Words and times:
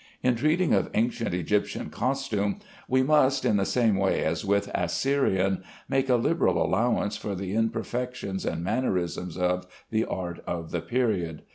In 0.23 0.33
treating 0.35 0.73
of 0.73 0.89
ancient 0.95 1.31
Egyptian 1.35 1.91
costume 1.91 2.57
we 2.89 3.03
must, 3.03 3.45
in 3.45 3.57
the 3.57 3.67
same 3.67 3.95
way 3.95 4.23
as 4.25 4.43
with 4.43 4.67
Assyrian, 4.73 5.63
make 5.87 6.09
a 6.09 6.15
liberal 6.15 6.59
allowance 6.59 7.17
for 7.17 7.35
the 7.35 7.53
imperfections 7.53 8.43
and 8.43 8.63
mannerisms 8.63 9.37
of 9.37 9.67
the 9.91 10.05
art 10.05 10.39
of 10.47 10.71
the 10.71 10.81
period. 10.81 11.43